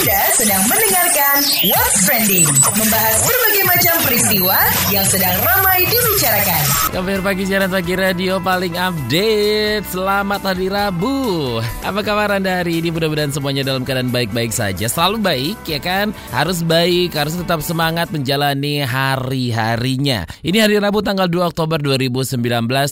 Anda 0.00 0.32
sedang 0.32 0.64
mendengarkan 0.64 1.44
What's 1.68 2.08
Trending, 2.08 2.48
membahas 2.48 3.20
berbagai 3.20 3.64
macam 3.68 3.94
peristiwa 4.08 4.56
yang 4.88 5.04
sedang 5.04 5.36
ramai 5.44 5.84
dibicarakan. 5.84 6.62
Kabar 6.88 7.20
pagi 7.20 7.44
siaran 7.44 7.68
pagi 7.68 7.92
radio 8.00 8.40
paling 8.40 8.80
update. 8.80 9.84
Selamat 9.92 10.40
hari 10.40 10.72
Rabu. 10.72 11.60
Apa 11.84 12.00
kabar 12.00 12.32
Anda 12.32 12.64
hari 12.64 12.80
ini? 12.80 12.88
Mudah-mudahan 12.88 13.28
semuanya 13.28 13.60
dalam 13.60 13.84
keadaan 13.84 14.08
baik-baik 14.08 14.56
saja. 14.56 14.88
Selalu 14.88 15.20
baik 15.20 15.68
ya 15.68 15.76
kan? 15.76 16.16
Harus 16.32 16.64
baik, 16.64 17.12
harus 17.12 17.36
tetap 17.36 17.60
semangat 17.60 18.08
menjalani 18.08 18.80
hari-harinya. 18.80 20.24
Ini 20.40 20.64
hari 20.64 20.80
Rabu 20.80 21.04
tanggal 21.04 21.28
2 21.28 21.52
Oktober 21.52 21.76
2019 21.76 22.40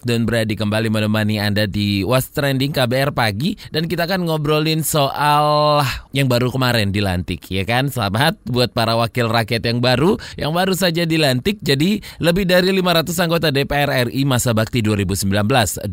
dan 0.05 0.29
beradi 0.29 0.61
kembali 0.61 0.93
menemani 0.93 1.41
Anda 1.41 1.65
di 1.65 2.05
What's 2.05 2.37
Trending 2.37 2.77
KBR 2.77 3.17
pagi 3.17 3.57
dan 3.73 3.89
kita 3.89 4.05
akan 4.05 4.29
ngobrolin 4.29 4.85
soal 4.85 5.81
yang 6.13 6.29
baru 6.29 6.53
kemarin 6.53 6.98
dilantik 6.99 7.47
ya 7.49 7.63
kan. 7.63 7.87
Selamat 7.89 8.37
buat 8.45 8.75
para 8.75 8.99
wakil 8.99 9.31
rakyat 9.31 9.63
yang 9.63 9.79
baru 9.79 10.19
yang 10.35 10.53
baru 10.53 10.75
saja 10.75 11.07
dilantik. 11.07 11.63
Jadi 11.63 12.03
lebih 12.19 12.45
dari 12.45 12.75
500 12.75 13.15
anggota 13.23 13.49
DPR 13.55 14.11
RI 14.11 14.27
masa 14.27 14.51
bakti 14.51 14.83
2019-2024 14.83 15.87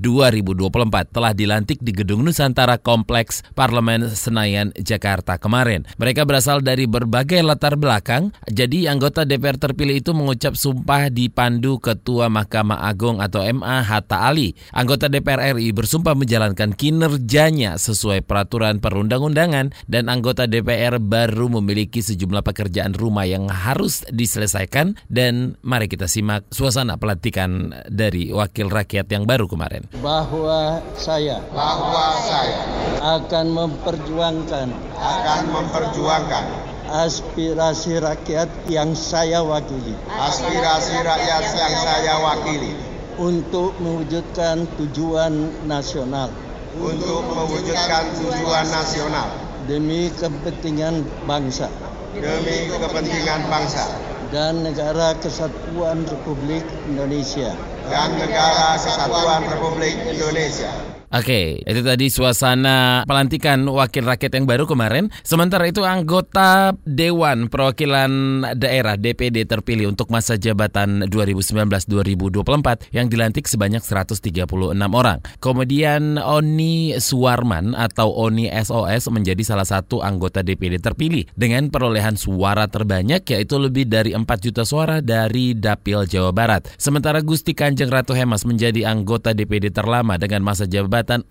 telah 1.13 1.31
dilantik 1.37 1.79
di 1.85 1.93
Gedung 1.93 2.25
Nusantara 2.25 2.81
Kompleks 2.81 3.45
Parlemen 3.53 4.09
Senayan 4.11 4.73
Jakarta 4.75 5.37
kemarin. 5.37 5.85
Mereka 6.01 6.25
berasal 6.25 6.65
dari 6.65 6.89
berbagai 6.89 7.45
latar 7.45 7.77
belakang. 7.77 8.33
Jadi 8.49 8.89
anggota 8.89 9.23
DPR 9.23 9.61
terpilih 9.61 10.01
itu 10.01 10.11
mengucap 10.11 10.57
sumpah 10.57 11.13
dipandu 11.13 11.77
Ketua 11.77 12.27
Mahkamah 12.27 12.89
Agung 12.89 13.21
atau 13.21 13.45
MA 13.45 13.85
Hatta 13.85 14.27
Ali. 14.27 14.57
Anggota 14.73 15.07
DPR 15.07 15.55
RI 15.55 15.71
bersumpah 15.71 16.17
menjalankan 16.17 16.73
kinerjanya 16.73 17.77
sesuai 17.77 18.25
peraturan 18.25 18.81
perundang-undangan 18.81 19.71
dan 19.87 20.09
anggota 20.09 20.49
DPR 20.49 20.84
baru 21.01 21.49
memiliki 21.59 21.99
sejumlah 22.05 22.45
pekerjaan 22.45 22.93
rumah 22.93 23.25
yang 23.25 23.49
harus 23.49 24.05
diselesaikan. 24.13 24.97
Dan 25.09 25.57
mari 25.65 25.89
kita 25.89 26.05
simak 26.05 26.45
suasana 26.53 27.01
pelantikan 27.01 27.73
dari 27.89 28.29
wakil 28.29 28.69
rakyat 28.69 29.09
yang 29.09 29.25
baru 29.25 29.49
kemarin. 29.49 29.87
bahwa 30.05 30.83
saya 30.93 31.41
bahwa 31.49 32.13
saya 32.21 32.61
akan 33.01 33.45
memperjuangkan 33.53 34.67
akan 34.97 35.41
memperjuangkan 35.49 36.45
aspirasi 36.89 37.97
rakyat 37.97 38.49
yang 38.69 38.93
saya 38.93 39.41
wakili. 39.41 39.97
Aspirasi 40.13 41.01
rakyat 41.01 41.43
yang 41.57 41.73
saya 41.73 42.13
wakili. 42.21 42.73
Untuk 43.15 43.79
mewujudkan 43.79 44.67
tujuan 44.75 45.49
nasional. 45.65 46.29
Untuk 46.75 47.23
mewujudkan 47.23 48.11
tujuan 48.19 48.67
nasional 48.67 49.44
demi 49.65 50.13
kepentingan 50.13 51.03
bangsa 51.25 51.67
demi 52.15 52.71
kepentingan 52.71 53.41
bangsa 53.51 53.85
dan 54.33 54.65
negara 54.65 55.13
kesatuan 55.21 56.01
Republik 56.09 56.65
Indonesia. 56.89 57.53
dan 57.87 58.09
negara 58.17 58.73
kesatuan 58.81 59.45
Republik 59.45 59.93
Indonesia. 60.09 60.94
Oke, 61.15 61.63
itu 61.63 61.79
tadi 61.79 62.11
suasana 62.11 63.07
pelantikan 63.07 63.63
wakil 63.71 64.03
rakyat 64.03 64.35
yang 64.35 64.43
baru 64.43 64.67
kemarin. 64.67 65.07
Sementara 65.23 65.63
itu 65.63 65.87
anggota 65.87 66.75
Dewan 66.83 67.47
Perwakilan 67.47 68.43
Daerah 68.59 68.99
DPD 68.99 69.47
terpilih 69.47 69.95
untuk 69.95 70.11
masa 70.11 70.35
jabatan 70.35 71.07
2019-2024 71.07 72.91
yang 72.91 73.07
dilantik 73.07 73.47
sebanyak 73.47 73.79
136 73.79 74.43
orang. 74.75 75.23
Kemudian 75.39 76.19
Oni 76.19 76.99
Suwarman 76.99 77.79
atau 77.79 78.11
Oni 78.11 78.51
SOS 78.51 79.07
menjadi 79.07 79.55
salah 79.55 79.63
satu 79.63 80.03
anggota 80.03 80.43
DPD 80.43 80.83
terpilih 80.83 81.31
dengan 81.31 81.71
perolehan 81.71 82.19
suara 82.19 82.67
terbanyak 82.67 83.23
yaitu 83.23 83.55
lebih 83.55 83.87
dari 83.87 84.11
4 84.11 84.27
juta 84.43 84.67
suara 84.67 84.99
dari 84.99 85.55
Dapil 85.55 86.11
Jawa 86.11 86.35
Barat. 86.35 86.67
Sementara 86.75 87.23
Gusti 87.23 87.55
Kanjeng 87.55 87.87
Ratu 87.87 88.11
Hemas 88.11 88.43
menjadi 88.43 88.83
anggota 88.83 89.31
DPD 89.31 89.71
terlama 89.71 90.19
dengan 90.19 90.43
masa 90.43 90.67
jabatan 90.67 91.04
4 91.09 91.29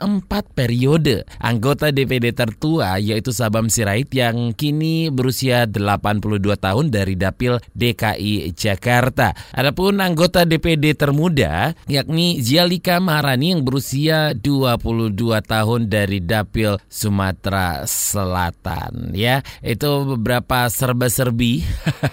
periode. 0.55 1.27
Anggota 1.39 1.91
DPD 1.95 2.35
tertua 2.35 2.99
yaitu 2.99 3.31
Sabam 3.31 3.71
Sirait 3.71 4.11
yang 4.11 4.53
kini 4.53 5.09
berusia 5.09 5.65
82 5.71 6.41
tahun 6.59 6.85
dari 6.91 7.15
Dapil 7.15 7.63
DKI 7.75 8.53
Jakarta. 8.53 9.33
Adapun 9.55 10.03
anggota 10.03 10.43
DPD 10.45 10.99
termuda 10.99 11.73
yakni 11.87 12.43
Zialika 12.43 12.99
Maharani 12.99 13.55
yang 13.55 13.63
berusia 13.63 14.35
22 14.35 15.15
tahun 15.45 15.81
dari 15.87 16.19
Dapil 16.19 16.77
Sumatera 16.91 17.87
Selatan 17.87 19.15
ya. 19.15 19.41
Itu 19.63 20.19
beberapa 20.19 20.67
serba-serbi 20.67 21.63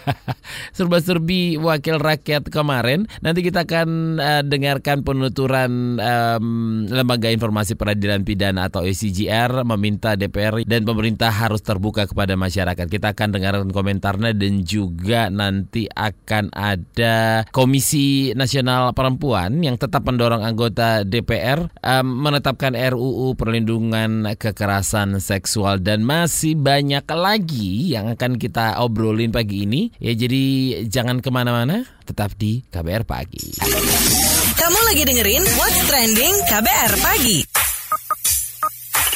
serba-serbi 0.78 1.58
wakil 1.58 1.98
rakyat 1.98 2.48
kemarin. 2.54 3.10
Nanti 3.26 3.42
kita 3.42 3.66
akan 3.66 4.20
uh, 4.22 4.44
dengarkan 4.46 5.02
penuturan 5.02 5.98
um, 5.98 6.46
lembaga 6.86 7.28
informasi 7.28 7.41
peradilan 7.50 8.22
pidana 8.22 8.70
atau 8.70 8.86
ECJR 8.86 9.66
meminta 9.66 10.14
DPR 10.14 10.62
dan 10.68 10.86
pemerintah 10.86 11.34
harus 11.34 11.66
terbuka 11.66 12.06
kepada 12.06 12.38
masyarakat. 12.38 12.86
Kita 12.86 13.18
akan 13.18 13.30
dengarkan 13.34 13.70
komentarnya 13.74 14.38
dan 14.38 14.62
juga 14.62 15.34
nanti 15.34 15.90
akan 15.90 16.54
ada 16.54 17.48
Komisi 17.50 18.36
Nasional 18.38 18.94
Perempuan 18.94 19.66
yang 19.66 19.80
tetap 19.82 20.06
mendorong 20.06 20.44
anggota 20.44 21.02
DPR 21.02 21.72
um, 21.82 22.06
menetapkan 22.28 22.76
RUU 22.76 23.34
perlindungan 23.34 24.36
kekerasan 24.36 25.18
seksual 25.24 25.80
dan 25.80 26.04
masih 26.04 26.60
banyak 26.60 27.06
lagi 27.10 27.96
yang 27.96 28.12
akan 28.12 28.36
kita 28.36 28.78
obrolin 28.84 29.32
pagi 29.32 29.64
ini. 29.64 29.94
Ya 29.98 30.12
jadi 30.14 30.44
jangan 30.88 31.24
ke 31.24 31.30
mana-mana, 31.32 31.88
tetap 32.04 32.36
di 32.36 32.66
KBR 32.68 33.08
Pagi. 33.08 34.41
Kamu 34.72 34.88
lagi 34.88 35.04
dengerin 35.04 35.44
What's 35.60 35.84
Trending 35.84 36.32
KBR 36.48 36.92
Pagi. 37.04 37.51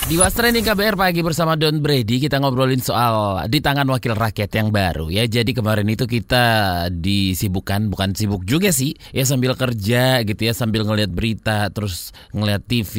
Di 0.06 0.22
Was 0.22 0.38
KBR 0.38 1.02
pagi 1.02 1.26
bersama 1.26 1.58
Don 1.58 1.82
Brady 1.82 2.22
kita 2.22 2.38
ngobrolin 2.38 2.78
soal 2.78 3.42
di 3.50 3.58
tangan 3.58 3.90
wakil 3.90 4.14
rakyat 4.14 4.54
yang 4.54 4.70
baru 4.70 5.10
ya. 5.10 5.26
Jadi 5.26 5.50
kemarin 5.50 5.90
itu 5.90 6.06
kita 6.06 6.46
disibukkan 6.94 7.90
bukan 7.90 8.14
sibuk 8.14 8.46
juga 8.46 8.70
sih 8.70 8.94
ya 9.10 9.26
sambil 9.26 9.58
kerja 9.58 10.22
gitu 10.22 10.42
ya 10.46 10.54
sambil 10.54 10.86
ngelihat 10.86 11.10
berita 11.10 11.74
terus 11.74 12.14
ngelihat 12.38 12.62
TV 12.70 12.94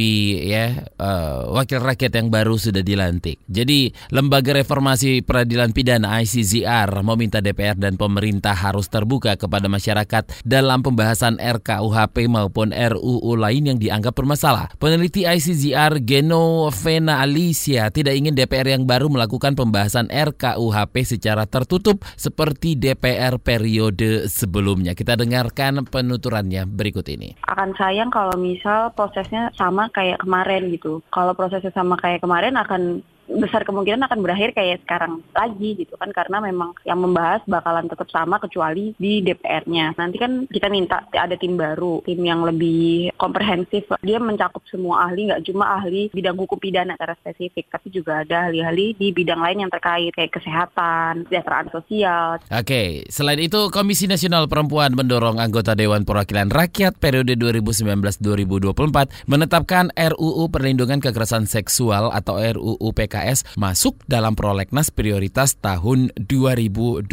ya 0.50 0.82
uh, 0.98 1.54
wakil 1.54 1.78
rakyat 1.78 2.10
yang 2.10 2.26
baru 2.26 2.58
sudah 2.58 2.82
dilantik. 2.82 3.38
Jadi 3.46 3.94
lembaga 4.10 4.58
reformasi 4.58 5.22
peradilan 5.22 5.70
pidana 5.70 6.18
ICZR 6.26 6.90
meminta 7.06 7.38
DPR 7.38 7.78
dan 7.78 7.94
pemerintah 7.94 8.58
harus 8.58 8.90
terbuka 8.90 9.38
kepada 9.38 9.70
masyarakat 9.70 10.42
dalam 10.42 10.82
pembahasan 10.82 11.38
RKUHP 11.38 12.26
maupun 12.26 12.74
RUU 12.74 13.38
lain 13.38 13.70
yang 13.70 13.78
dianggap 13.78 14.18
bermasalah. 14.18 14.74
Peneliti 14.82 15.22
ICZR 15.22 16.02
Geno 16.02 16.74
Vena 16.96 17.20
Alicia 17.20 17.92
tidak 17.92 18.16
ingin 18.16 18.32
DPR 18.32 18.72
yang 18.72 18.88
baru 18.88 19.12
melakukan 19.12 19.52
pembahasan 19.52 20.08
RKUHP 20.08 21.04
secara 21.04 21.44
tertutup 21.44 22.00
seperti 22.16 22.72
DPR 22.72 23.36
periode 23.36 24.32
sebelumnya. 24.32 24.96
Kita 24.96 25.12
dengarkan 25.12 25.84
penuturannya 25.84 26.64
berikut 26.64 27.04
ini. 27.12 27.36
akan 27.44 27.76
sayang 27.76 28.08
kalau 28.08 28.32
misal 28.40 28.96
prosesnya 28.96 29.52
sama 29.60 29.92
kayak 29.92 30.24
kemarin 30.24 30.72
gitu. 30.72 31.04
Kalau 31.12 31.36
prosesnya 31.36 31.68
sama 31.76 32.00
kayak 32.00 32.24
kemarin 32.24 32.56
akan 32.56 33.04
besar 33.26 33.66
kemungkinan 33.66 34.06
akan 34.06 34.18
berakhir 34.22 34.54
kayak 34.54 34.82
sekarang 34.86 35.20
lagi 35.34 35.76
gitu 35.82 35.94
kan 35.98 36.10
karena 36.14 36.38
memang 36.38 36.72
yang 36.86 37.02
membahas 37.02 37.42
bakalan 37.44 37.90
tetap 37.90 38.08
sama 38.10 38.38
kecuali 38.38 38.94
di 38.96 39.20
DPR-nya. 39.22 39.98
Nanti 39.98 40.16
kan 40.16 40.46
kita 40.46 40.70
minta 40.70 41.04
ada 41.12 41.34
tim 41.34 41.58
baru, 41.58 42.00
tim 42.06 42.22
yang 42.22 42.46
lebih 42.46 43.10
komprehensif. 43.18 43.90
Dia 44.02 44.22
mencakup 44.22 44.62
semua 44.70 45.10
ahli, 45.10 45.28
nggak 45.30 45.44
cuma 45.46 45.78
ahli 45.78 46.08
bidang 46.14 46.38
hukum 46.38 46.58
pidana 46.58 46.94
secara 46.94 47.14
spesifik, 47.18 47.66
tapi 47.70 47.90
juga 47.90 48.22
ada 48.22 48.48
ahli-ahli 48.48 48.96
di 48.96 49.10
bidang 49.10 49.42
lain 49.42 49.66
yang 49.66 49.70
terkait 49.72 50.14
kayak 50.14 50.32
kesehatan, 50.32 51.26
kesejahteraan 51.26 51.68
sosial. 51.74 52.38
Oke, 52.48 53.04
selain 53.10 53.40
itu 53.42 53.68
Komisi 53.74 54.06
Nasional 54.06 54.46
Perempuan 54.46 54.94
mendorong 54.94 55.42
anggota 55.42 55.74
Dewan 55.74 56.06
Perwakilan 56.06 56.48
Rakyat 56.48 56.96
periode 57.02 57.34
2019-2024 57.36 59.28
menetapkan 59.28 59.90
RUU 59.92 60.48
Perlindungan 60.48 61.02
Kekerasan 61.02 61.44
Seksual 61.44 62.10
atau 62.14 62.38
RUU 62.38 62.88
PKS 63.16 63.56
masuk 63.56 64.04
dalam 64.04 64.36
prolegnas 64.36 64.92
prioritas 64.92 65.56
tahun 65.56 66.12
2020. 66.20 67.08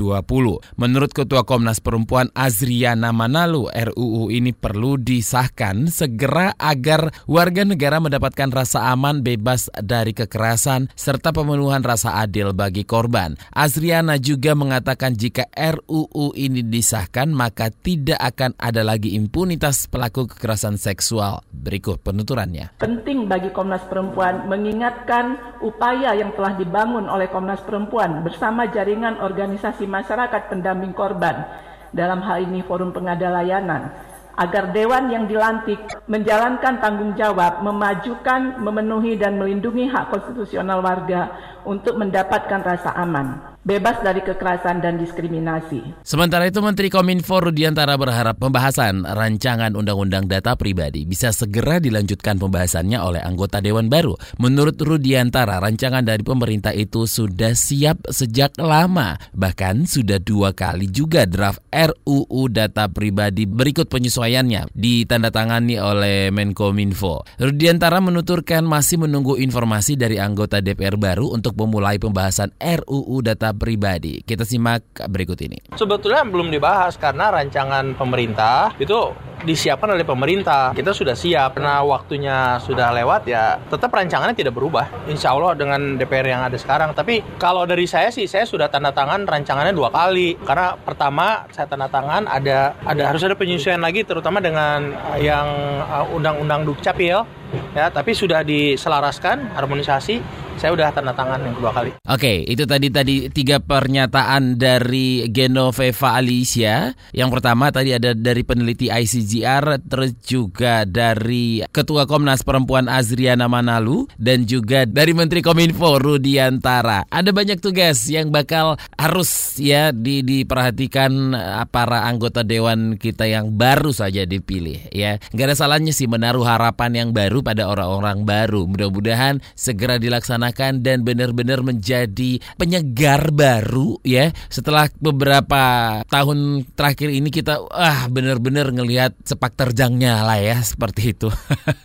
Menurut 0.76 1.12
Ketua 1.16 1.48
Komnas 1.48 1.80
Perempuan 1.80 2.28
Azriana 2.36 3.16
Manalu, 3.16 3.72
RUU 3.72 4.28
ini 4.28 4.52
perlu 4.52 5.00
disahkan 5.00 5.88
segera 5.88 6.52
agar 6.60 7.16
warga 7.24 7.64
negara 7.64 8.04
mendapatkan 8.04 8.52
rasa 8.52 8.92
aman 8.92 9.24
bebas 9.24 9.72
dari 9.80 10.12
kekerasan 10.12 10.92
serta 10.92 11.32
pemenuhan 11.32 11.88
rasa 11.88 12.20
adil 12.20 12.52
bagi 12.52 12.84
korban. 12.84 13.40
Azriana 13.56 14.20
juga 14.20 14.52
mengatakan 14.60 15.16
jika 15.16 15.48
RUU 15.56 16.36
ini 16.36 16.68
disahkan 16.68 17.32
maka 17.32 17.72
tidak 17.72 18.20
akan 18.20 18.52
ada 18.60 18.84
lagi 18.84 19.16
impunitas 19.16 19.88
pelaku 19.88 20.28
kekerasan 20.28 20.76
seksual. 20.76 21.40
Berikut 21.54 22.04
penuturannya. 22.04 22.76
Penting 22.76 23.32
bagi 23.32 23.54
Komnas 23.56 23.86
Perempuan 23.88 24.50
mengingatkan 24.50 25.54
upaya 25.62 25.93
upaya 25.94 26.18
yang 26.18 26.34
telah 26.34 26.58
dibangun 26.58 27.06
oleh 27.06 27.30
Komnas 27.30 27.62
Perempuan 27.62 28.26
bersama 28.26 28.66
jaringan 28.66 29.22
organisasi 29.22 29.86
masyarakat 29.86 30.50
pendamping 30.50 30.90
korban. 30.90 31.46
Dalam 31.94 32.26
hal 32.26 32.50
ini 32.50 32.66
Forum 32.66 32.90
Pengada 32.90 33.30
Layanan. 33.30 33.94
Agar 34.34 34.74
dewan 34.74 35.14
yang 35.14 35.30
dilantik 35.30 35.78
menjalankan 36.10 36.82
tanggung 36.82 37.14
jawab 37.14 37.62
memajukan, 37.62 38.58
memenuhi 38.58 39.22
dan 39.22 39.38
melindungi 39.38 39.86
hak 39.86 40.10
konstitusional 40.10 40.82
warga 40.82 41.30
untuk 41.62 42.02
mendapatkan 42.02 42.66
rasa 42.66 42.98
aman 42.98 43.53
bebas 43.64 44.04
dari 44.04 44.20
kekerasan 44.20 44.84
dan 44.84 45.00
diskriminasi. 45.00 46.04
Sementara 46.04 46.44
itu 46.52 46.60
Menteri 46.60 46.92
Kominfo 46.92 47.40
Rudiantara 47.40 47.96
berharap 47.96 48.36
pembahasan 48.36 49.08
rancangan 49.08 49.80
Undang-Undang 49.80 50.28
Data 50.28 50.60
Pribadi 50.60 51.08
bisa 51.08 51.32
segera 51.32 51.80
dilanjutkan 51.80 52.36
pembahasannya 52.44 53.00
oleh 53.00 53.24
anggota 53.24 53.64
Dewan 53.64 53.88
baru. 53.88 54.20
Menurut 54.44 54.76
Rudiantara, 54.76 55.64
rancangan 55.64 56.04
dari 56.04 56.28
pemerintah 56.28 56.76
itu 56.76 57.08
sudah 57.08 57.56
siap 57.56 58.04
sejak 58.12 58.60
lama. 58.60 59.16
Bahkan 59.32 59.88
sudah 59.88 60.20
dua 60.20 60.52
kali 60.52 60.92
juga 60.92 61.24
draft 61.24 61.64
RUU 61.72 62.52
Data 62.52 62.92
Pribadi 62.92 63.48
berikut 63.48 63.88
penyesuaiannya 63.88 64.76
ditandatangani 64.76 65.80
oleh 65.80 66.36
Menkominfo. 66.36 67.24
Rudiantara 67.40 68.04
menuturkan 68.04 68.68
masih 68.68 69.08
menunggu 69.08 69.40
informasi 69.40 69.96
dari 69.96 70.20
anggota 70.20 70.60
DPR 70.60 71.00
baru 71.00 71.32
untuk 71.32 71.56
memulai 71.56 71.96
pembahasan 71.96 72.52
RUU 72.60 73.24
Data 73.24 73.53
pribadi. 73.56 74.26
Kita 74.26 74.44
simak 74.44 75.06
berikut 75.08 75.40
ini. 75.46 75.78
Sebetulnya 75.78 76.26
belum 76.28 76.50
dibahas 76.50 77.00
karena 77.00 77.32
rancangan 77.32 77.96
pemerintah 77.96 78.74
itu 78.78 79.14
disiapkan 79.44 79.92
oleh 79.92 80.08
pemerintah. 80.08 80.72
Kita 80.72 80.96
sudah 80.96 81.14
siap 81.14 81.60
karena 81.60 81.84
waktunya 81.84 82.58
sudah 82.64 82.96
lewat 82.96 83.28
ya 83.28 83.60
tetap 83.68 83.92
rancangannya 83.92 84.34
tidak 84.34 84.56
berubah. 84.56 84.88
Insya 85.12 85.36
Allah 85.36 85.54
dengan 85.54 86.00
DPR 86.00 86.28
yang 86.28 86.42
ada 86.48 86.56
sekarang. 86.56 86.96
Tapi 86.96 87.22
kalau 87.38 87.68
dari 87.68 87.86
saya 87.86 88.10
sih 88.10 88.26
saya 88.26 88.48
sudah 88.48 88.72
tanda 88.72 88.96
tangan 88.96 89.28
rancangannya 89.28 89.76
dua 89.76 89.92
kali. 89.92 90.40
Karena 90.42 90.80
pertama 90.80 91.46
saya 91.52 91.68
tanda 91.68 91.92
tangan 91.92 92.26
ada 92.26 92.74
ada 92.88 93.04
harus 93.12 93.22
ada 93.22 93.36
penyesuaian 93.36 93.84
lagi 93.84 94.08
terutama 94.08 94.40
dengan 94.40 94.96
yang 95.20 95.46
uh, 95.84 96.08
undang-undang 96.16 96.64
Dukcapil 96.64 97.44
ya 97.74 97.86
tapi 97.94 98.18
sudah 98.18 98.42
diselaraskan 98.42 99.54
harmonisasi 99.54 100.22
saya 100.62 100.72
udah 100.78 100.94
tanda 100.94 101.12
tangan 101.12 101.42
yang 101.42 101.56
kedua 101.58 101.72
kali. 101.74 101.92
Oke, 102.06 102.46
itu 102.46 102.64
tadi 102.64 102.88
tadi 102.94 103.16
tiga 103.34 103.58
pernyataan 103.60 104.56
dari 104.56 105.26
Genoveva 105.28 106.16
Alicia. 106.22 106.94
Yang 107.12 107.30
pertama 107.40 107.74
tadi 107.74 107.92
ada 107.92 108.14
dari 108.14 108.46
peneliti 108.46 108.88
ICGR, 108.88 109.82
terus 109.90 110.14
juga 110.22 110.86
dari 110.86 111.66
Ketua 111.74 112.06
Komnas 112.06 112.46
Perempuan 112.46 112.86
Azriana 112.86 113.50
Manalu 113.50 114.06
dan 114.22 114.46
juga 114.46 114.86
dari 114.86 115.18
Menteri 115.18 115.42
Kominfo 115.42 115.98
Rudiantara. 115.98 117.10
Ada 117.10 117.34
banyak 117.34 117.60
tugas 117.60 118.06
yang 118.08 118.30
bakal 118.30 118.78
harus 118.96 119.58
ya 119.58 119.90
di, 119.92 120.22
diperhatikan 120.22 121.12
eh, 121.34 121.66
para 121.74 122.06
anggota 122.06 122.46
dewan 122.46 123.02
kita 123.02 123.26
yang 123.26 123.52
baru 123.58 123.90
saja 123.90 124.24
dipilih 124.24 124.94
ya. 124.94 125.18
Gak 125.34 125.52
ada 125.52 125.58
salahnya 125.58 125.92
sih 125.92 126.06
menaruh 126.06 126.46
harapan 126.46 126.92
yang 126.94 127.10
baru 127.12 127.42
pada 127.42 127.66
orang-orang 127.68 128.24
baru. 128.24 128.70
Mudah-mudahan 128.70 129.42
segera 129.58 129.98
dilaksanakan 129.98 130.43
dan 130.84 131.08
benar-benar 131.08 131.64
menjadi 131.64 132.44
penyegar 132.60 133.32
baru 133.32 133.96
ya. 134.04 134.36
Setelah 134.52 134.92
beberapa 135.00 135.64
tahun 136.12 136.68
terakhir 136.76 137.10
ini 137.14 137.32
kita 137.32 137.64
ah 137.72 138.12
benar-benar 138.12 138.76
ngelihat 138.76 139.16
sepak 139.24 139.56
terjangnya 139.56 140.28
lah 140.28 140.40
ya 140.42 140.60
seperti 140.60 141.16
itu. 141.16 141.32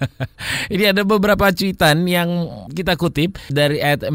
ini 0.74 0.90
ada 0.90 1.06
beberapa 1.06 1.52
cuitan 1.54 2.02
yang 2.08 2.28
kita 2.74 2.98
kutip 2.98 3.38
dari 3.52 3.78
Ed 3.78 4.08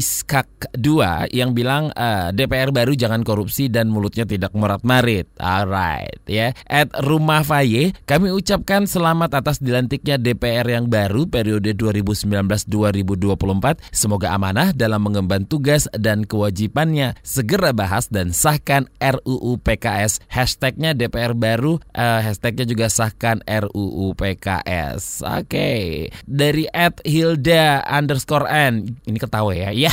Skak 0.00 0.74
2 0.74 1.30
yang 1.30 1.52
bilang 1.52 1.92
uh, 1.94 2.30
eh, 2.30 2.32
DPR 2.32 2.72
baru 2.72 2.96
jangan 2.96 3.20
korupsi 3.22 3.68
dan 3.68 3.92
mulutnya 3.92 4.24
tidak 4.24 4.56
merat-marit. 4.56 5.28
Alright 5.36 6.24
ya. 6.24 6.56
Ed 6.64 6.88
Rumah 6.96 7.44
Faye, 7.44 7.92
kami 8.08 8.32
ucapkan 8.32 8.88
selamat 8.88 9.44
atas 9.44 9.60
dilantiknya 9.60 10.16
DPR 10.16 10.64
yang 10.64 10.88
baru 10.88 11.28
periode 11.28 11.76
2019-2024 11.76 13.83
semoga 13.90 14.32
amanah 14.32 14.72
dalam 14.72 15.04
mengemban 15.04 15.44
tugas 15.44 15.90
dan 15.96 16.24
kewajibannya. 16.24 17.18
Segera 17.20 17.74
bahas 17.74 18.08
dan 18.08 18.30
sahkan 18.30 18.88
RUU 19.02 19.60
PKS. 19.60 20.22
Hashtagnya 20.30 20.94
DPR 20.94 21.34
baru, 21.34 21.82
uh, 21.96 22.20
hashtagnya 22.22 22.64
juga 22.64 22.86
sahkan 22.88 23.42
RUU 23.44 24.14
PKS. 24.14 25.24
Oke, 25.24 25.44
okay. 25.44 25.82
dari 26.24 26.64
at 26.70 27.02
Hilda 27.02 27.82
underscore 27.84 28.46
N. 28.48 28.88
Ini 29.04 29.18
ketawa 29.18 29.52
ya, 29.52 29.70
ya 29.84 29.92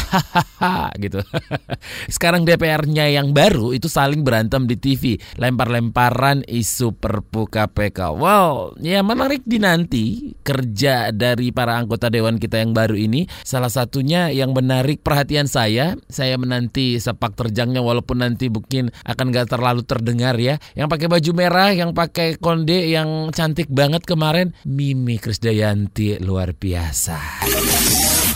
gitu. 0.99 1.19
Sekarang 2.15 2.45
DPR-nya 2.45 3.09
yang 3.09 3.33
baru 3.33 3.73
itu 3.73 3.89
saling 3.89 4.21
berantem 4.21 4.69
di 4.69 4.77
TV, 4.77 5.17
lempar-lemparan 5.39 6.45
isu 6.45 6.94
perpu 6.95 7.49
KPK. 7.49 8.13
Wow, 8.13 8.77
ya 8.79 9.01
menarik 9.01 9.44
dinanti 9.45 10.35
kerja 10.41 11.09
dari 11.15 11.49
para 11.53 11.77
anggota 11.77 12.07
dewan 12.07 12.37
kita 12.37 12.61
yang 12.61 12.71
baru 12.75 12.95
ini 12.95 13.25
salah 13.41 13.69
satunya 13.81 14.30
yang 14.30 14.54
menarik 14.54 15.01
perhatian 15.01 15.50
saya 15.50 15.98
saya 16.06 16.38
menanti 16.38 17.01
sepak 17.01 17.33
terjangnya 17.33 17.81
walaupun 17.81 18.22
nanti 18.22 18.54
mungkin 18.54 18.94
akan 19.01 19.33
gak 19.33 19.57
terlalu 19.57 19.81
terdengar 19.81 20.38
ya. 20.38 20.62
Yang 20.78 20.88
pakai 20.94 21.07
baju 21.10 21.31
merah 21.33 21.69
yang 21.74 21.92
pakai 21.98 22.38
konde 22.38 22.94
yang 22.94 23.33
cantik 23.33 23.74
banget 23.74 24.06
kemarin 24.06 24.54
Mimi 24.69 25.18
Krisdayanti 25.18 26.22
luar 26.22 26.54
biasa. 26.54 27.48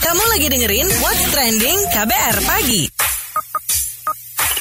Kamu 0.01 0.23
lagi 0.33 0.47
dengerin 0.49 0.87
What's 1.01 1.25
Trending 1.29 1.77
KBR 1.93 2.37
Pagi 2.45 3.14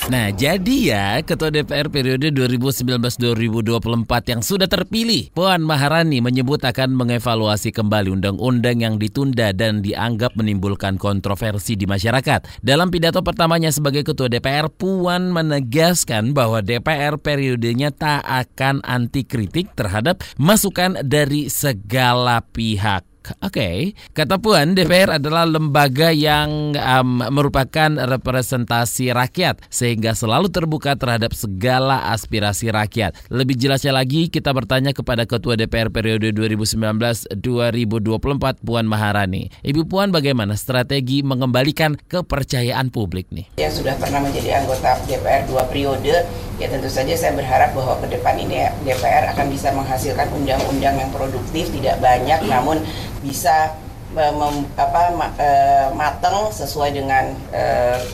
Nah, 0.04 0.28
jadi 0.28 0.76
ya 0.92 1.06
Ketua 1.24 1.48
DPR 1.48 1.88
periode 1.88 2.28
2019-2024 2.28 4.04
yang 4.36 4.44
sudah 4.44 4.68
terpilih, 4.68 5.32
Puan 5.32 5.64
Maharani 5.64 6.20
menyebut 6.20 6.60
akan 6.60 6.92
mengevaluasi 6.92 7.72
kembali 7.72 8.12
undang-undang 8.12 8.84
yang 8.84 9.00
ditunda 9.00 9.56
dan 9.56 9.80
dianggap 9.80 10.36
menimbulkan 10.36 11.00
kontroversi 11.00 11.80
di 11.80 11.88
masyarakat. 11.88 12.60
Dalam 12.60 12.92
pidato 12.92 13.24
pertamanya 13.24 13.72
sebagai 13.72 14.04
Ketua 14.04 14.28
DPR, 14.28 14.68
Puan 14.68 15.32
menegaskan 15.32 16.36
bahwa 16.36 16.60
DPR 16.60 17.16
periodenya 17.16 17.88
tak 17.88 18.28
akan 18.28 18.84
anti 18.84 19.24
kritik 19.24 19.72
terhadap 19.72 20.20
masukan 20.36 21.00
dari 21.00 21.48
segala 21.48 22.44
pihak. 22.44 23.13
Oke, 23.24 23.40
okay. 23.40 23.78
kata 24.12 24.36
Puan, 24.36 24.76
DPR 24.76 25.16
adalah 25.16 25.48
lembaga 25.48 26.12
yang 26.12 26.76
um, 26.76 27.24
merupakan 27.32 27.88
representasi 27.88 29.16
rakyat 29.16 29.64
sehingga 29.72 30.12
selalu 30.12 30.52
terbuka 30.52 30.92
terhadap 30.92 31.32
segala 31.32 32.12
aspirasi 32.12 32.68
rakyat. 32.68 33.16
Lebih 33.32 33.56
jelasnya 33.56 33.96
lagi, 33.96 34.28
kita 34.28 34.52
bertanya 34.52 34.92
kepada 34.92 35.24
Ketua 35.24 35.56
DPR 35.56 35.88
periode 35.88 36.36
2019-2024 36.36 38.60
Puan 38.60 38.84
Maharani. 38.84 39.48
Ibu 39.64 39.88
Puan, 39.88 40.12
bagaimana 40.12 40.52
strategi 40.52 41.24
mengembalikan 41.24 41.96
kepercayaan 41.96 42.92
publik 42.92 43.32
nih? 43.32 43.56
Yang 43.56 43.80
sudah 43.80 43.96
pernah 43.96 44.20
menjadi 44.20 44.60
anggota 44.60 45.00
DPR 45.08 45.48
dua 45.48 45.64
periode, 45.64 46.28
ya 46.60 46.66
tentu 46.68 46.92
saja 46.92 47.16
saya 47.16 47.32
berharap 47.32 47.72
bahwa 47.72 48.04
ke 48.04 48.20
depan 48.20 48.36
ini 48.36 48.68
DPR 48.84 49.32
akan 49.32 49.48
bisa 49.48 49.72
menghasilkan 49.72 50.28
undang-undang 50.36 51.00
yang 51.00 51.08
produktif, 51.08 51.72
tidak 51.72 51.96
banyak, 52.04 52.44
namun 52.52 52.84
bisa 53.24 53.72
mem, 54.14 54.68
apa, 54.76 55.10
ma, 55.16 55.26
e, 55.34 55.48
mateng 55.96 56.52
sesuai 56.52 56.94
dengan 56.94 57.34
e, 57.50 57.64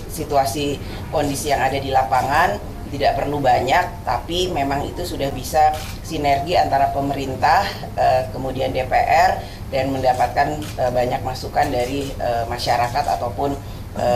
situasi 0.08 0.80
kondisi 1.10 1.50
yang 1.50 1.60
ada 1.60 1.76
di 1.76 1.90
lapangan. 1.90 2.70
Tidak 2.90 3.14
perlu 3.14 3.38
banyak 3.38 4.02
tapi 4.02 4.50
memang 4.50 4.82
itu 4.82 5.06
sudah 5.06 5.30
bisa 5.30 5.70
sinergi 6.02 6.58
antara 6.58 6.90
pemerintah 6.90 7.62
e, 7.94 8.06
kemudian 8.34 8.74
DPR 8.74 9.38
dan 9.70 9.94
mendapatkan 9.94 10.58
e, 10.58 10.84
banyak 10.90 11.20
masukan 11.22 11.70
dari 11.70 12.10
masyarakat 12.50 13.04
ataupun 13.18 13.54
e, 13.96 14.08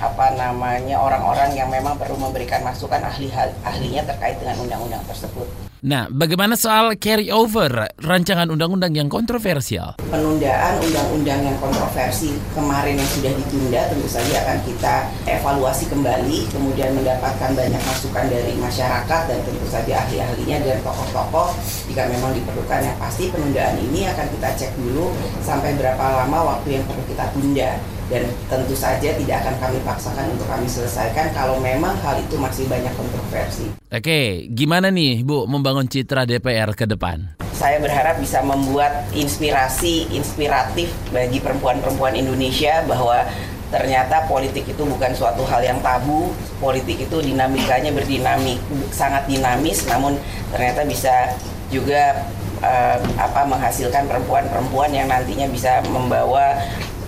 apa 0.00 0.26
namanya 0.34 0.96
orang-orang 0.98 1.52
yang 1.54 1.68
memang 1.68 1.94
perlu 2.00 2.16
memberikan 2.16 2.64
masukan 2.64 3.02
ahli 3.04 3.30
ahlinya 3.62 4.02
terkait 4.08 4.40
dengan 4.40 4.56
undang-undang 4.62 5.04
tersebut. 5.06 5.70
Nah, 5.80 6.12
bagaimana 6.12 6.60
soal 6.60 6.92
carry 7.00 7.32
over 7.32 7.88
rancangan 8.04 8.52
undang-undang 8.52 8.92
yang 8.92 9.08
kontroversial? 9.08 9.96
Penundaan 10.12 10.76
undang-undang 10.76 11.40
yang 11.40 11.56
kontroversi 11.56 12.36
kemarin 12.52 13.00
yang 13.00 13.08
sudah 13.08 13.32
ditunda 13.32 13.88
tentu 13.88 14.04
saja 14.04 14.44
akan 14.44 14.58
kita 14.68 15.08
evaluasi 15.24 15.88
kembali, 15.88 16.52
kemudian 16.52 16.92
mendapatkan 16.92 17.56
banyak 17.56 17.80
masukan 17.80 18.28
dari 18.28 18.52
masyarakat 18.60 19.20
dan 19.24 19.40
tentu 19.40 19.66
saja 19.72 20.04
ahli-ahlinya 20.04 20.60
dan 20.68 20.84
tokoh-tokoh 20.84 21.48
jika 21.88 22.12
memang 22.12 22.36
diperlukan 22.36 22.84
yang 22.84 22.96
pasti 23.00 23.32
penundaan 23.32 23.80
ini 23.80 24.04
akan 24.04 24.26
kita 24.36 24.48
cek 24.60 24.72
dulu 24.76 25.16
sampai 25.40 25.80
berapa 25.80 26.04
lama 26.04 26.38
waktu 26.44 26.76
yang 26.76 26.84
perlu 26.84 27.00
kita 27.08 27.24
tunda 27.32 27.80
dan 28.10 28.26
tentu 28.50 28.74
saja 28.80 29.12
tidak 29.12 29.36
akan 29.44 29.54
kami 29.60 29.78
paksakan 29.84 30.32
untuk 30.32 30.48
kami 30.48 30.64
selesaikan 30.64 31.36
kalau 31.36 31.60
memang 31.60 31.92
hal 32.00 32.16
itu 32.16 32.40
masih 32.40 32.64
banyak 32.64 32.96
kontroversi. 32.96 33.68
Oke, 33.92 34.48
gimana 34.48 34.88
nih 34.88 35.20
Bu 35.20 35.44
membangun 35.44 35.84
citra 35.84 36.24
DPR 36.24 36.72
ke 36.72 36.88
depan? 36.88 37.36
saya 37.60 37.76
berharap 37.76 38.16
bisa 38.16 38.40
membuat 38.40 39.04
inspirasi 39.12 40.08
inspiratif 40.16 40.88
bagi 41.12 41.44
perempuan-perempuan 41.44 42.16
Indonesia 42.16 42.80
bahwa 42.88 43.20
ternyata 43.68 44.24
politik 44.24 44.64
itu 44.64 44.80
bukan 44.80 45.12
suatu 45.12 45.44
hal 45.44 45.60
yang 45.60 45.76
tabu 45.84 46.32
politik 46.56 47.04
itu 47.04 47.16
dinamikanya 47.20 47.92
berdinamik 47.92 48.56
sangat 48.88 49.28
dinamis 49.28 49.84
namun 49.86 50.16
ternyata 50.50 50.88
bisa 50.88 51.36
juga 51.68 52.24
uh, 52.64 52.98
apa 53.20 53.46
menghasilkan 53.46 54.08
perempuan-perempuan 54.08 54.90
yang 54.96 55.06
nantinya 55.06 55.46
bisa 55.52 55.84
membawa 55.92 56.56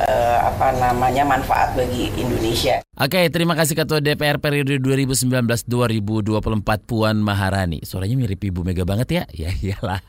uh, 0.07 0.39
apa 0.51 0.75
namanya 0.79 1.23
manfaat 1.27 1.75
bagi 1.79 2.11
Indonesia. 2.19 2.83
Oke, 2.93 3.25
terima 3.33 3.57
kasih 3.57 3.75
Ketua 3.75 4.05
DPR 4.05 4.37
periode 4.37 4.77
2019-2024 4.79 5.65
Puan 6.85 7.17
Maharani. 7.25 7.81
Suaranya 7.83 8.21
mirip 8.21 8.43
Ibu 8.43 8.63
Mega 8.63 8.85
banget 8.85 9.09
ya? 9.11 9.23
Ya 9.33 9.51
iyalah. 9.51 10.05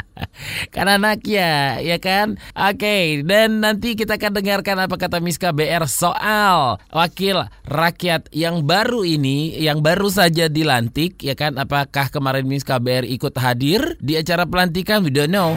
kan 0.74 0.86
anaknya, 0.88 1.78
ya 1.84 2.00
kan? 2.00 2.40
Oke, 2.56 3.20
dan 3.22 3.60
nanti 3.60 3.94
kita 3.94 4.16
akan 4.16 4.32
dengarkan 4.32 4.76
apa 4.88 4.96
kata 4.96 5.20
Miska 5.20 5.52
BR 5.52 5.84
soal 5.86 6.80
wakil 6.88 7.46
rakyat 7.68 8.32
yang 8.32 8.64
baru 8.64 9.04
ini, 9.04 9.54
yang 9.60 9.84
baru 9.84 10.08
saja 10.08 10.48
dilantik, 10.48 11.20
ya 11.20 11.36
kan? 11.36 11.60
Apakah 11.60 12.08
kemarin 12.08 12.48
Miska 12.48 12.80
BR 12.80 13.04
ikut 13.04 13.36
hadir 13.36 14.00
di 14.00 14.16
acara 14.16 14.48
pelantikan? 14.48 15.04
We 15.04 15.12
don't 15.12 15.30
know. 15.30 15.54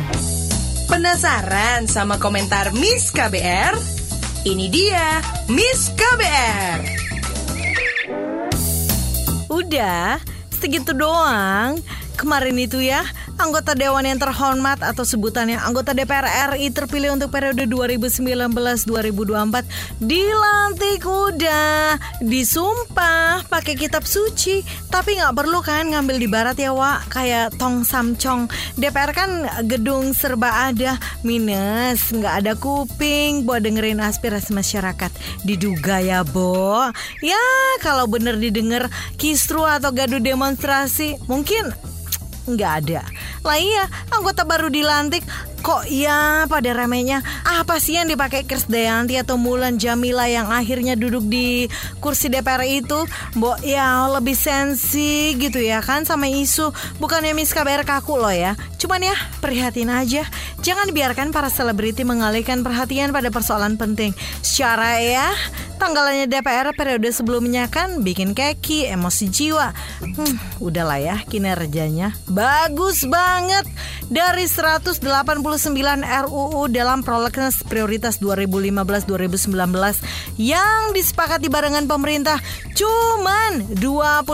Penasaran 0.89 1.86
sama 1.86 2.17
komentar 2.17 2.74
Miss 2.74 3.13
KBR? 3.13 3.77
Ini 4.41 4.65
dia 4.74 5.22
Miss 5.46 5.93
KBR. 5.93 6.81
Udah, 9.53 10.17
segitu 10.50 10.98
doang. 10.98 11.77
Kemarin 12.19 12.59
itu 12.59 12.83
ya, 12.83 13.07
anggota 13.39 13.71
Dewan 13.79 14.03
yang 14.03 14.19
terhormat 14.19 14.83
atau 14.83 15.07
sebutannya 15.07 15.55
anggota 15.55 15.95
DPR 15.95 16.51
RI 16.51 16.67
terpilih 16.67 17.15
untuk 17.15 17.31
periode 17.31 17.63
2019-2024 17.63 19.63
dilantik 20.03 21.07
udah, 21.07 21.95
disumpah 22.19 23.47
pakai 23.47 23.79
kitab 23.79 24.03
suci, 24.03 24.67
tapi 24.91 25.15
nggak 25.15 25.31
perlu 25.31 25.63
kan 25.63 25.95
ngambil 25.95 26.19
di 26.19 26.27
barat 26.27 26.59
ya 26.59 26.75
Wak, 26.75 27.07
kayak 27.07 27.55
tong 27.55 27.88
samcong. 27.88 28.51
DPR 28.75 29.15
kan 29.15 29.47
gedung 29.63 30.11
serba 30.11 30.67
ada, 30.67 30.99
minus 31.23 32.11
nggak 32.11 32.35
ada 32.43 32.51
kuping. 32.59 33.47
Buat 33.47 33.63
dengerin 33.63 34.03
aspirasi 34.03 34.51
masyarakat. 34.51 35.15
Diduga 35.47 36.03
ya 36.03 36.27
Bo, 36.27 36.83
ya 37.23 37.39
kalau 37.79 38.11
bener 38.11 38.35
didengar 38.35 38.91
kisru 39.15 39.63
atau 39.63 39.95
gaduh 39.95 40.19
demonstrasi, 40.19 41.15
mungkin 41.31 41.71
nggak 42.55 42.73
ada. 42.85 43.01
Lah 43.43 43.58
iya, 43.60 43.86
anggota 44.12 44.43
baru 44.43 44.67
dilantik. 44.67 45.24
Kok 45.60 45.91
ya 45.91 46.48
pada 46.48 46.72
remehnya? 46.72 47.19
Apa 47.43 47.84
sih 47.84 48.00
yang 48.00 48.08
dipakai 48.08 48.48
Krisdayanti 48.48 49.19
atau 49.19 49.36
Mulan 49.36 49.75
Jamila 49.75 50.24
yang 50.24 50.48
akhirnya 50.48 50.96
duduk 50.96 51.27
di 51.27 51.67
kursi 52.00 52.31
DPR 52.31 52.63
itu? 52.63 53.03
Mbok 53.36 53.67
ya 53.67 54.08
lebih 54.08 54.39
sensi 54.39 55.36
gitu 55.36 55.60
ya 55.60 55.84
kan 55.84 56.08
sama 56.08 56.31
isu. 56.31 56.72
Bukannya 57.03 57.36
Miss 57.36 57.51
KBR 57.51 57.84
kaku 57.84 58.15
loh 58.15 58.31
ya. 58.31 58.55
Cuman 58.79 59.03
ya 59.03 59.15
prihatin 59.43 59.91
aja. 59.91 60.24
Jangan 60.63 60.96
biarkan 60.96 61.36
para 61.36 61.51
selebriti 61.51 62.08
mengalihkan 62.08 62.63
perhatian 62.63 63.12
pada 63.12 63.27
persoalan 63.27 63.75
penting. 63.75 64.15
Secara 64.39 65.03
ya 65.03 65.27
tanggalannya 65.75 66.27
DPR 66.31 66.72
periode 66.72 67.12
sebelumnya 67.12 67.67
kan 67.67 68.00
bikin 68.00 68.31
keki 68.31 68.88
emosi 68.96 69.27
jiwa. 69.27 69.75
Hmm, 70.00 70.36
udahlah 70.63 71.00
ya 71.00 71.15
kinerjanya 71.27 72.15
bagus 72.27 73.08
banget 73.08 73.38
banget 73.39 73.65
dari 74.09 74.49
189 74.49 75.05
RUU 76.03 76.61
dalam 76.73 77.05
prolegnas 77.05 77.61
prioritas 77.61 78.17
2015-2019 78.17 79.53
yang 80.41 80.91
disepakati 80.97 81.45
barengan 81.47 81.85
pemerintah 81.85 82.41
cuman 82.73 83.69
25 83.77 84.25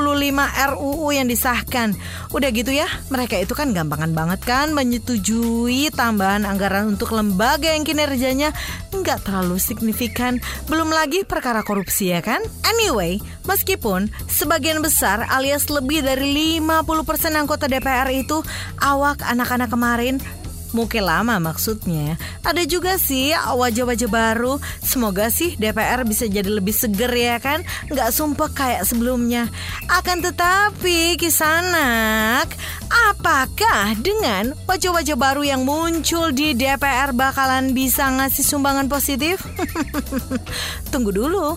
RUU 0.79 1.07
yang 1.11 1.27
disahkan. 1.27 1.91
Udah 2.31 2.49
gitu 2.55 2.71
ya, 2.71 2.87
mereka 3.11 3.35
itu 3.35 3.51
kan 3.51 3.75
gampangan 3.75 4.15
banget 4.15 4.41
kan 4.47 4.71
menyetujui 4.71 5.91
tambahan 5.91 6.47
anggaran 6.47 6.95
untuk 6.95 7.11
lembaga 7.11 7.75
yang 7.75 7.83
kinerjanya 7.83 8.55
nggak 8.95 9.27
terlalu 9.27 9.59
signifikan. 9.59 10.39
Belum 10.71 10.87
lagi 10.87 11.27
perkara 11.27 11.65
korupsi 11.67 12.15
ya 12.15 12.23
kan? 12.23 12.39
Anyway, 12.63 13.19
meskipun 13.43 14.07
sebagian 14.31 14.79
besar 14.79 15.27
alias 15.27 15.67
lebih 15.67 15.99
dari 16.05 16.61
50% 16.63 17.35
anggota 17.35 17.67
DPR 17.67 18.07
itu 18.15 18.39
awak 18.79 19.19
anak-anak 19.25 19.64
kemarin 19.67 20.21
Muke 20.75 20.99
lama 20.99 21.39
maksudnya. 21.39 22.19
Ada 22.43 22.67
juga 22.67 22.99
sih 22.99 23.31
wajah-wajah 23.31 24.11
baru. 24.11 24.59
Semoga 24.83 25.31
sih 25.31 25.55
DPR 25.55 26.03
bisa 26.03 26.27
jadi 26.27 26.51
lebih 26.51 26.75
seger 26.75 27.07
ya 27.15 27.39
kan, 27.39 27.63
nggak 27.87 28.11
sumpah 28.11 28.51
kayak 28.51 28.83
sebelumnya. 28.83 29.47
Akan 29.87 30.19
tetapi 30.19 31.15
kisanak, 31.15 32.51
apakah 32.91 33.95
dengan 34.03 34.51
wajah-wajah 34.67 35.15
baru 35.15 35.47
yang 35.47 35.63
muncul 35.63 36.35
di 36.35 36.51
DPR 36.51 37.15
bakalan 37.15 37.71
bisa 37.71 38.11
ngasih 38.11 38.43
sumbangan 38.43 38.91
positif? 38.91 39.39
Tunggu 40.91 41.15
dulu 41.15 41.55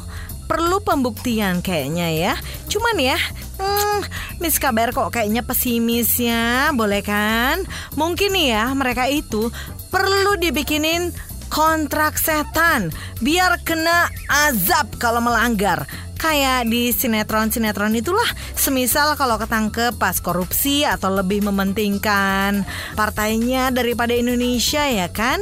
perlu 0.49 0.81
pembuktian 0.81 1.61
kayaknya 1.61 2.09
ya. 2.11 2.35
Cuman 2.67 2.97
ya, 2.97 3.21
hmm, 3.61 4.01
Miss 4.41 4.57
Kabar 4.57 4.91
kok 4.97 5.13
kayaknya 5.13 5.45
pesimis 5.45 6.17
ya, 6.17 6.73
boleh 6.73 7.05
kan? 7.05 7.63
Mungkin 7.95 8.33
nih 8.33 8.57
ya 8.57 8.65
mereka 8.73 9.07
itu 9.07 9.53
perlu 9.93 10.41
dibikinin 10.41 11.13
kontrak 11.53 12.21
setan 12.21 12.93
biar 13.21 13.61
kena 13.63 14.09
azab 14.49 14.97
kalau 14.97 15.21
melanggar. 15.21 15.85
Kayak 16.19 16.67
di 16.67 16.91
sinetron-sinetron 16.91 17.95
itulah 17.95 18.27
Semisal 18.59 19.15
kalau 19.15 19.39
ketangkep 19.39 20.03
pas 20.03 20.19
korupsi 20.19 20.83
atau 20.83 21.15
lebih 21.15 21.47
mementingkan 21.47 22.67
partainya 22.99 23.71
daripada 23.71 24.19
Indonesia 24.19 24.83
ya 24.91 25.07
kan 25.15 25.39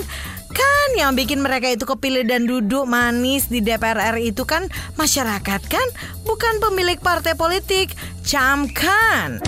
Kan 0.56 0.88
yang 0.96 1.12
bikin 1.12 1.44
mereka 1.44 1.68
itu 1.68 1.84
kepilih 1.84 2.24
dan 2.24 2.48
duduk 2.48 2.88
manis 2.88 3.52
di 3.52 3.60
DPR 3.60 4.16
RI 4.16 4.32
itu 4.32 4.48
kan 4.48 4.64
masyarakat 4.96 5.60
kan, 5.68 5.86
bukan 6.24 6.56
pemilik 6.64 6.96
partai 6.96 7.36
politik. 7.36 7.92
Camkan. 8.24 9.44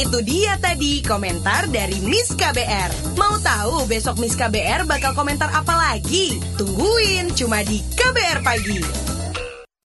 Itu 0.00 0.24
dia 0.24 0.56
tadi 0.56 1.04
komentar 1.04 1.68
dari 1.68 2.00
Miss 2.00 2.32
KBR. 2.32 3.20
Mau 3.20 3.36
tahu 3.44 3.84
besok 3.84 4.16
Miss 4.16 4.32
KBR 4.32 4.88
bakal 4.88 5.12
komentar 5.12 5.52
apa 5.52 5.76
lagi? 5.76 6.40
Tungguin 6.56 7.36
cuma 7.36 7.60
di 7.60 7.84
KBR 8.00 8.40
Pagi. 8.40 9.19